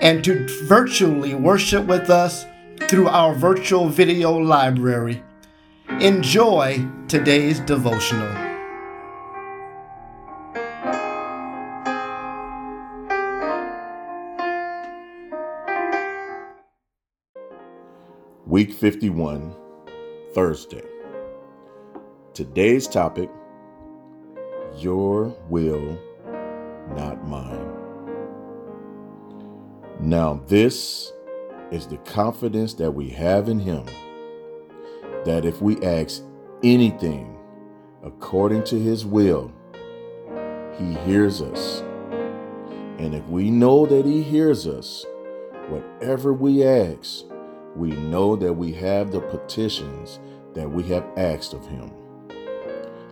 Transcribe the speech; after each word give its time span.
and 0.00 0.24
to 0.24 0.46
virtually 0.64 1.34
worship 1.34 1.86
with 1.86 2.10
us 2.10 2.46
through 2.88 3.08
our 3.08 3.34
virtual 3.34 3.88
video 3.88 4.32
library. 4.32 5.22
Enjoy 6.00 6.84
today's 7.08 7.60
devotional. 7.60 8.48
Week 18.46 18.72
51, 18.72 19.54
Thursday. 20.34 20.82
Today's 22.34 22.88
topic 22.88 23.30
Your 24.78 25.36
will, 25.48 25.98
not 26.96 27.28
mine. 27.28 27.79
Now, 30.02 30.40
this 30.46 31.12
is 31.70 31.86
the 31.86 31.98
confidence 31.98 32.72
that 32.74 32.90
we 32.90 33.10
have 33.10 33.50
in 33.50 33.58
Him 33.58 33.84
that 35.26 35.44
if 35.44 35.60
we 35.60 35.76
ask 35.82 36.22
anything 36.64 37.36
according 38.02 38.64
to 38.64 38.78
His 38.78 39.04
will, 39.04 39.52
He 40.78 40.94
hears 41.04 41.42
us. 41.42 41.82
And 42.98 43.14
if 43.14 43.26
we 43.26 43.50
know 43.50 43.84
that 43.84 44.06
He 44.06 44.22
hears 44.22 44.66
us, 44.66 45.04
whatever 45.68 46.32
we 46.32 46.64
ask, 46.64 47.24
we 47.76 47.90
know 47.90 48.36
that 48.36 48.54
we 48.54 48.72
have 48.72 49.12
the 49.12 49.20
petitions 49.20 50.18
that 50.54 50.70
we 50.70 50.82
have 50.84 51.06
asked 51.18 51.52
of 51.52 51.66
Him. 51.66 51.92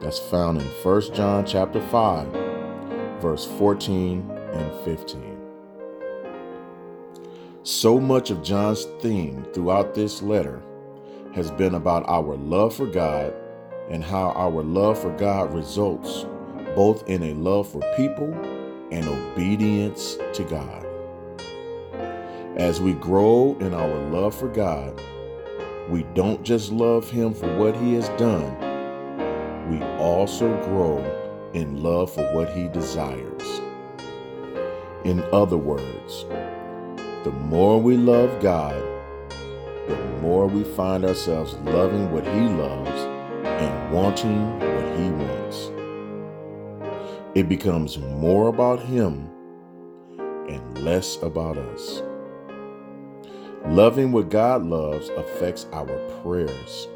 That's 0.00 0.18
found 0.18 0.60
in 0.60 0.66
1 0.66 1.14
John 1.14 1.46
chapter 1.46 1.80
5, 1.80 2.26
verse 3.22 3.46
14 3.56 4.28
and 4.52 4.84
15. 4.84 5.31
So 7.64 8.00
much 8.00 8.32
of 8.32 8.42
John's 8.42 8.86
theme 8.98 9.46
throughout 9.54 9.94
this 9.94 10.20
letter 10.20 10.60
has 11.32 11.52
been 11.52 11.76
about 11.76 12.04
our 12.08 12.34
love 12.34 12.74
for 12.74 12.86
God 12.86 13.32
and 13.88 14.02
how 14.02 14.30
our 14.30 14.64
love 14.64 15.00
for 15.00 15.16
God 15.16 15.54
results 15.54 16.26
both 16.74 17.08
in 17.08 17.22
a 17.22 17.34
love 17.34 17.70
for 17.70 17.80
people 17.96 18.32
and 18.90 19.06
obedience 19.06 20.18
to 20.32 20.42
God. 20.42 20.84
As 22.56 22.80
we 22.80 22.94
grow 22.94 23.56
in 23.60 23.74
our 23.74 24.10
love 24.10 24.34
for 24.34 24.48
God, 24.48 25.00
we 25.88 26.02
don't 26.14 26.42
just 26.42 26.72
love 26.72 27.08
Him 27.08 27.32
for 27.32 27.56
what 27.58 27.76
He 27.76 27.94
has 27.94 28.08
done, 28.18 28.58
we 29.70 29.80
also 29.98 30.48
grow 30.64 30.98
in 31.54 31.80
love 31.80 32.12
for 32.12 32.24
what 32.34 32.50
He 32.50 32.66
desires. 32.66 33.60
In 35.04 35.22
other 35.32 35.56
words, 35.56 36.26
the 37.24 37.30
more 37.30 37.80
we 37.80 37.96
love 37.96 38.42
God, 38.42 38.74
the 39.86 39.96
more 40.20 40.48
we 40.48 40.64
find 40.64 41.04
ourselves 41.04 41.54
loving 41.64 42.10
what 42.10 42.24
He 42.24 42.40
loves 42.40 42.90
and 43.44 43.92
wanting 43.92 44.58
what 44.58 44.98
He 44.98 45.08
wants. 45.10 45.70
It 47.36 47.48
becomes 47.48 47.98
more 47.98 48.48
about 48.48 48.80
Him 48.80 49.30
and 50.48 50.78
less 50.84 51.22
about 51.22 51.56
us. 51.58 52.02
Loving 53.66 54.10
what 54.10 54.28
God 54.28 54.64
loves 54.64 55.08
affects 55.10 55.66
our 55.72 55.96
prayers. 56.22 56.88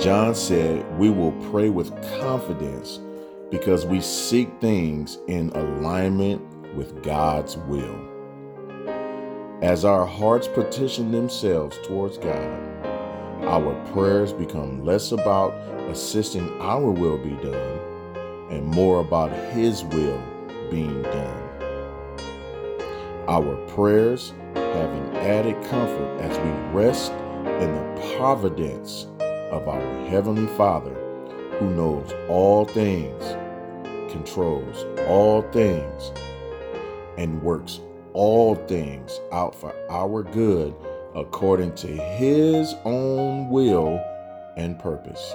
John 0.00 0.34
said 0.34 0.98
we 0.98 1.10
will 1.10 1.32
pray 1.50 1.68
with 1.68 1.90
confidence 2.18 3.00
because 3.50 3.84
we 3.84 4.00
seek 4.00 4.48
things 4.60 5.18
in 5.28 5.50
alignment 5.50 6.42
with 6.74 7.02
God's 7.02 7.58
will. 7.58 8.15
As 9.62 9.86
our 9.86 10.04
hearts 10.04 10.48
petition 10.48 11.10
themselves 11.10 11.78
towards 11.82 12.18
God, 12.18 12.84
our 13.44 13.74
prayers 13.92 14.34
become 14.34 14.84
less 14.84 15.12
about 15.12 15.54
assisting 15.88 16.46
our 16.60 16.90
will 16.90 17.16
be 17.16 17.30
done 17.30 17.78
and 18.50 18.66
more 18.66 19.00
about 19.00 19.32
His 19.54 19.82
will 19.84 20.22
being 20.70 21.00
done. 21.00 21.42
Our 23.28 23.56
prayers 23.68 24.34
have 24.54 24.90
an 24.90 25.16
added 25.16 25.54
comfort 25.70 26.20
as 26.20 26.36
we 26.38 26.50
rest 26.78 27.12
in 27.12 27.72
the 27.72 28.16
providence 28.18 29.06
of 29.50 29.68
our 29.68 30.06
Heavenly 30.08 30.54
Father 30.58 30.94
who 31.58 31.70
knows 31.70 32.12
all 32.28 32.66
things, 32.66 33.22
controls 34.12 34.84
all 35.08 35.40
things, 35.50 36.12
and 37.16 37.42
works 37.42 37.80
all 38.16 38.54
things 38.54 39.20
out 39.30 39.54
for 39.54 39.74
our 39.90 40.22
good 40.22 40.74
according 41.14 41.74
to 41.74 41.86
his 41.86 42.74
own 42.86 43.50
will 43.50 44.02
and 44.56 44.78
purpose. 44.78 45.34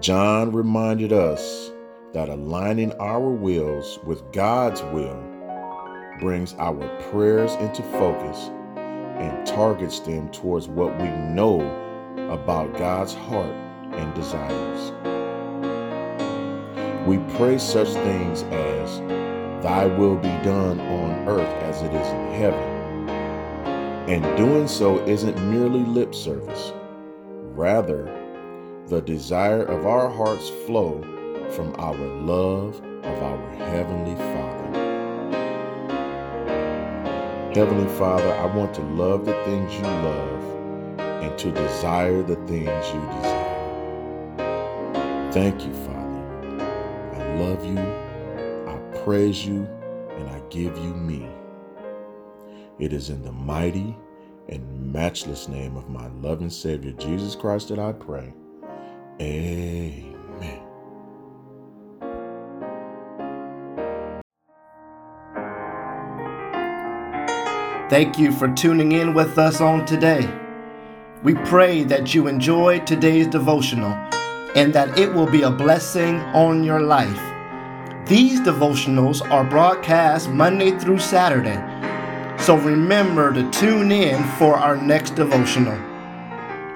John 0.00 0.52
reminded 0.52 1.14
us 1.14 1.70
that 2.12 2.28
aligning 2.28 2.92
our 3.00 3.30
wills 3.30 3.98
with 4.04 4.30
God's 4.32 4.82
will 4.82 5.18
brings 6.20 6.54
our 6.58 6.86
prayers 7.10 7.54
into 7.54 7.82
focus 7.82 8.50
and 8.76 9.46
targets 9.46 10.00
them 10.00 10.28
towards 10.28 10.68
what 10.68 10.94
we 10.98 11.08
know 11.08 11.60
about 12.30 12.76
God's 12.76 13.14
heart 13.14 13.54
and 13.92 14.14
desires. 14.14 14.92
We 17.06 17.16
pray 17.36 17.56
such 17.56 17.88
things 17.88 18.42
as 18.42 19.00
Thy 19.62 19.86
will 19.86 20.16
be 20.16 20.28
done 20.44 20.80
on 20.80 21.28
earth 21.28 21.48
as 21.62 21.82
it 21.82 21.92
is 21.92 22.08
in 22.08 22.32
heaven. 22.32 23.08
And 24.08 24.36
doing 24.36 24.68
so 24.68 24.98
isn't 25.06 25.36
merely 25.50 25.80
lip 25.80 26.14
service. 26.14 26.72
Rather, 27.54 28.04
the 28.86 29.00
desire 29.00 29.62
of 29.62 29.86
our 29.86 30.08
hearts 30.08 30.50
flow 30.66 31.00
from 31.50 31.74
our 31.78 31.96
love 31.96 32.78
of 33.02 33.22
our 33.22 33.54
Heavenly 33.56 34.14
Father. 34.14 34.56
Heavenly 37.54 37.88
Father, 37.96 38.32
I 38.34 38.46
want 38.54 38.74
to 38.74 38.82
love 38.82 39.24
the 39.24 39.32
things 39.44 39.74
you 39.74 39.82
love 39.82 40.44
and 41.00 41.38
to 41.38 41.50
desire 41.50 42.22
the 42.22 42.36
things 42.46 42.66
you 42.92 43.00
desire. 43.16 43.46
Thank 45.32 45.64
you, 45.64 45.72
Father. 45.72 45.94
I 47.14 47.34
love 47.38 47.64
you 47.64 47.95
praise 49.06 49.46
you 49.46 49.64
and 50.16 50.28
I 50.28 50.40
give 50.50 50.76
you 50.78 50.92
me. 50.92 51.28
It 52.80 52.92
is 52.92 53.08
in 53.08 53.22
the 53.22 53.30
mighty 53.30 53.96
and 54.48 54.92
matchless 54.92 55.46
name 55.46 55.76
of 55.76 55.88
my 55.88 56.08
loving 56.08 56.50
Savior 56.50 56.90
Jesus 56.90 57.36
Christ 57.36 57.68
that 57.68 57.78
I 57.78 57.92
pray. 57.92 58.34
Amen. 59.20 60.60
Thank 67.88 68.18
you 68.18 68.32
for 68.32 68.48
tuning 68.54 68.90
in 68.90 69.14
with 69.14 69.38
us 69.38 69.60
on 69.60 69.86
today. 69.86 70.28
We 71.22 71.34
pray 71.34 71.84
that 71.84 72.12
you 72.12 72.26
enjoyed 72.26 72.88
today's 72.88 73.28
devotional 73.28 73.92
and 74.56 74.74
that 74.74 74.98
it 74.98 75.14
will 75.14 75.30
be 75.30 75.42
a 75.42 75.50
blessing 75.52 76.16
on 76.34 76.64
your 76.64 76.80
life. 76.80 77.35
These 78.06 78.40
devotionals 78.42 79.28
are 79.32 79.42
broadcast 79.42 80.30
Monday 80.30 80.70
through 80.78 81.00
Saturday, 81.00 81.58
so 82.38 82.56
remember 82.56 83.32
to 83.32 83.50
tune 83.50 83.90
in 83.90 84.22
for 84.38 84.54
our 84.54 84.76
next 84.76 85.16
devotional. 85.16 85.76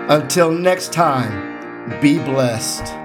Until 0.07 0.51
next 0.51 0.93
time, 0.93 1.99
be 1.99 2.17
blessed. 2.17 3.00